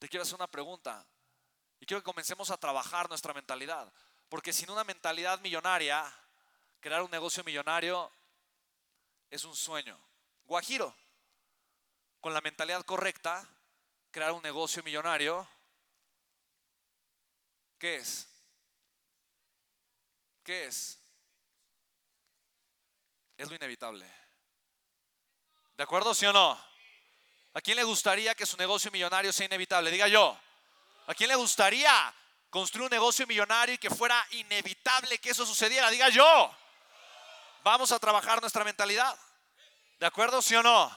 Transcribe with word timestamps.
te 0.00 0.08
quiero 0.08 0.22
hacer 0.22 0.34
una 0.34 0.50
pregunta. 0.50 1.06
Y 1.78 1.86
quiero 1.86 2.00
que 2.00 2.06
comencemos 2.06 2.50
a 2.50 2.56
trabajar 2.56 3.08
nuestra 3.08 3.34
mentalidad. 3.34 3.92
Porque 4.30 4.52
sin 4.52 4.70
una 4.70 4.82
mentalidad 4.82 5.38
millonaria, 5.40 6.10
crear 6.80 7.02
un 7.02 7.10
negocio 7.10 7.44
millonario 7.44 8.10
es 9.28 9.44
un 9.44 9.54
sueño. 9.54 10.00
Guajiro, 10.46 10.96
con 12.18 12.32
la 12.32 12.40
mentalidad 12.40 12.82
correcta, 12.84 13.46
crear 14.10 14.32
un 14.32 14.42
negocio 14.42 14.82
millonario, 14.82 15.46
¿qué 17.78 17.96
es? 17.96 18.26
¿Qué 20.42 20.64
es? 20.64 20.98
Es 23.36 23.48
lo 23.50 23.54
inevitable. 23.54 24.10
¿De 25.76 25.82
acuerdo, 25.82 26.14
sí 26.14 26.24
o 26.24 26.32
no? 26.32 26.69
¿A 27.52 27.60
quién 27.60 27.76
le 27.76 27.84
gustaría 27.84 28.34
que 28.34 28.46
su 28.46 28.56
negocio 28.56 28.90
millonario 28.90 29.32
sea 29.32 29.46
inevitable? 29.46 29.90
Diga 29.90 30.06
yo. 30.06 30.38
¿A 31.06 31.14
quién 31.14 31.28
le 31.28 31.34
gustaría 31.34 32.14
construir 32.48 32.84
un 32.84 32.90
negocio 32.90 33.26
millonario 33.26 33.74
y 33.74 33.78
que 33.78 33.90
fuera 33.90 34.24
inevitable 34.30 35.18
que 35.18 35.30
eso 35.30 35.44
sucediera? 35.44 35.90
Diga 35.90 36.08
yo. 36.10 36.54
Vamos 37.64 37.90
a 37.90 37.98
trabajar 37.98 38.40
nuestra 38.40 38.64
mentalidad. 38.64 39.18
¿De 39.98 40.06
acuerdo, 40.06 40.40
sí 40.40 40.54
o 40.54 40.62
no? 40.62 40.96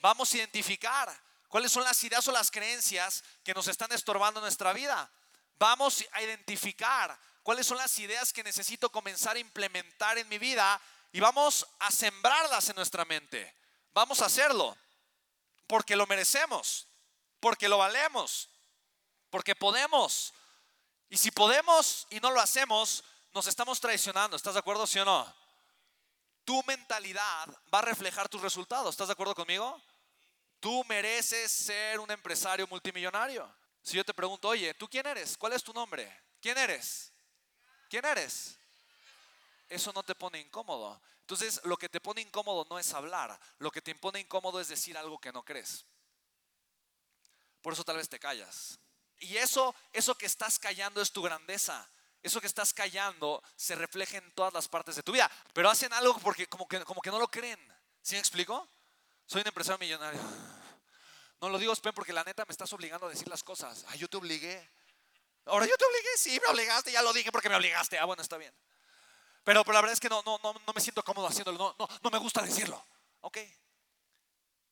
Vamos 0.00 0.32
a 0.32 0.36
identificar 0.38 1.08
cuáles 1.46 1.70
son 1.70 1.84
las 1.84 2.02
ideas 2.02 2.26
o 2.26 2.32
las 2.32 2.50
creencias 2.50 3.22
que 3.44 3.54
nos 3.54 3.68
están 3.68 3.92
estorbando 3.92 4.40
nuestra 4.40 4.72
vida. 4.72 5.08
Vamos 5.58 6.04
a 6.12 6.22
identificar 6.22 7.16
cuáles 7.44 7.64
son 7.64 7.78
las 7.78 7.96
ideas 8.00 8.32
que 8.32 8.42
necesito 8.42 8.90
comenzar 8.90 9.36
a 9.36 9.38
implementar 9.38 10.18
en 10.18 10.28
mi 10.28 10.38
vida 10.38 10.80
y 11.12 11.20
vamos 11.20 11.64
a 11.78 11.92
sembrarlas 11.92 12.68
en 12.68 12.76
nuestra 12.76 13.04
mente. 13.04 13.54
Vamos 13.94 14.20
a 14.20 14.26
hacerlo 14.26 14.76
porque 15.72 15.96
lo 15.96 16.06
merecemos, 16.06 16.86
porque 17.40 17.66
lo 17.66 17.78
valemos, 17.78 18.50
porque 19.30 19.54
podemos. 19.54 20.34
Y 21.08 21.16
si 21.16 21.30
podemos 21.30 22.06
y 22.10 22.20
no 22.20 22.30
lo 22.30 22.42
hacemos, 22.42 23.02
nos 23.32 23.46
estamos 23.46 23.80
traicionando. 23.80 24.36
¿Estás 24.36 24.52
de 24.52 24.60
acuerdo, 24.60 24.86
sí 24.86 24.98
o 24.98 25.04
no? 25.06 25.34
Tu 26.44 26.62
mentalidad 26.64 27.48
va 27.72 27.78
a 27.78 27.82
reflejar 27.86 28.28
tus 28.28 28.42
resultados. 28.42 28.90
¿Estás 28.90 29.06
de 29.08 29.12
acuerdo 29.14 29.34
conmigo? 29.34 29.80
Tú 30.60 30.84
mereces 30.90 31.50
ser 31.50 32.00
un 32.00 32.10
empresario 32.10 32.66
multimillonario. 32.66 33.50
Si 33.82 33.96
yo 33.96 34.04
te 34.04 34.12
pregunto, 34.12 34.48
oye, 34.48 34.74
¿tú 34.74 34.86
quién 34.90 35.06
eres? 35.06 35.38
¿Cuál 35.38 35.54
es 35.54 35.62
tu 35.62 35.72
nombre? 35.72 36.22
¿Quién 36.38 36.58
eres? 36.58 37.10
¿Quién 37.88 38.04
eres? 38.04 38.58
Eso 39.72 39.90
no 39.94 40.02
te 40.02 40.14
pone 40.14 40.38
incómodo. 40.38 41.00
Entonces, 41.20 41.62
lo 41.64 41.78
que 41.78 41.88
te 41.88 41.98
pone 41.98 42.20
incómodo 42.20 42.66
no 42.68 42.78
es 42.78 42.92
hablar, 42.92 43.40
lo 43.58 43.70
que 43.70 43.80
te 43.80 43.94
pone 43.94 44.20
incómodo 44.20 44.60
es 44.60 44.68
decir 44.68 44.98
algo 44.98 45.18
que 45.18 45.32
no 45.32 45.42
crees. 45.42 45.86
Por 47.62 47.72
eso 47.72 47.82
tal 47.82 47.96
vez 47.96 48.06
te 48.06 48.18
callas. 48.18 48.78
Y 49.20 49.38
eso, 49.38 49.74
eso 49.94 50.14
que 50.14 50.26
estás 50.26 50.58
callando 50.58 51.00
es 51.00 51.10
tu 51.10 51.22
grandeza. 51.22 51.88
Eso 52.22 52.38
que 52.38 52.48
estás 52.48 52.74
callando 52.74 53.42
se 53.56 53.74
refleja 53.74 54.18
en 54.18 54.30
todas 54.32 54.52
las 54.52 54.68
partes 54.68 54.94
de 54.94 55.02
tu 55.02 55.12
vida. 55.12 55.30
Pero 55.54 55.70
hacen 55.70 55.90
algo 55.94 56.18
porque 56.18 56.46
como 56.48 56.68
que, 56.68 56.84
como 56.84 57.00
que 57.00 57.10
no 57.10 57.18
lo 57.18 57.28
creen. 57.28 57.58
¿Sí 58.02 58.14
me 58.14 58.20
explico? 58.20 58.68
Soy 59.24 59.40
un 59.40 59.46
empresario 59.46 59.78
millonario. 59.78 60.20
No 61.40 61.48
lo 61.48 61.58
digo, 61.58 61.74
Spen, 61.74 61.94
porque 61.94 62.12
la 62.12 62.24
neta 62.24 62.44
me 62.44 62.52
estás 62.52 62.70
obligando 62.74 63.06
a 63.06 63.10
decir 63.10 63.28
las 63.28 63.42
cosas. 63.42 63.86
Ah, 63.88 63.96
yo 63.96 64.06
te 64.06 64.18
obligué. 64.18 64.70
Ahora 65.46 65.64
yo 65.64 65.76
te 65.78 65.84
obligué, 65.86 66.10
sí, 66.18 66.38
me 66.44 66.52
obligaste, 66.52 66.92
ya 66.92 67.00
lo 67.00 67.12
dije 67.14 67.32
porque 67.32 67.48
me 67.48 67.56
obligaste. 67.56 67.98
Ah, 67.98 68.04
bueno, 68.04 68.22
está 68.22 68.36
bien. 68.36 68.52
Pero, 69.44 69.64
la 69.66 69.80
verdad 69.80 69.92
es 69.92 70.00
que 70.00 70.08
no, 70.08 70.22
no, 70.24 70.38
no, 70.42 70.52
no 70.52 70.72
me 70.72 70.80
siento 70.80 71.02
cómodo 71.02 71.26
haciéndolo, 71.26 71.58
no, 71.58 71.76
no, 71.78 71.88
no 72.02 72.10
me 72.10 72.18
gusta 72.18 72.42
decirlo. 72.42 72.84
¿Ok? 73.20 73.38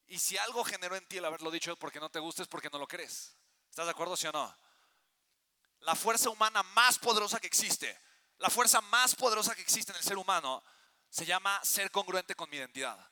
Y 0.07 0.19
si 0.19 0.37
algo 0.39 0.65
generó 0.65 0.97
en 0.97 1.07
ti 1.07 1.19
el 1.19 1.25
haberlo 1.25 1.51
dicho 1.51 1.77
porque 1.77 2.01
no 2.01 2.11
te 2.11 2.19
gusta 2.19 2.43
es 2.43 2.49
porque 2.49 2.71
no 2.71 2.79
lo 2.79 2.87
crees. 2.87 3.37
¿Estás 3.69 3.87
de 3.87 3.93
acuerdo, 3.93 4.17
sí 4.17 4.27
o 4.27 4.33
no? 4.33 4.57
La 5.81 5.95
fuerza 5.95 6.31
humana 6.31 6.63
más 6.63 6.99
poderosa 6.99 7.41
que 7.41 7.47
existe, 7.47 7.99
la 8.39 8.51
fuerza 8.51 8.81
más 8.81 9.15
poderosa 9.15 9.55
que 9.55 9.63
existe 9.63 9.93
en 9.93 9.99
el 9.99 10.05
ser 10.05 10.19
humano, 10.19 10.63
se 11.09 11.25
llama 11.25 11.61
ser 11.65 11.91
congruente 11.91 12.35
con 12.35 12.51
mi 12.51 12.57
identidad. 12.57 13.11